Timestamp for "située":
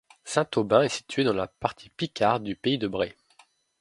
0.89-1.23